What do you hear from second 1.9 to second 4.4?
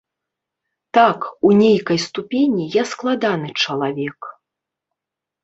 ступені я складаны чалавек.